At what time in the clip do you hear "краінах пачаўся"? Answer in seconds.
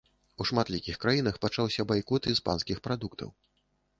1.03-1.85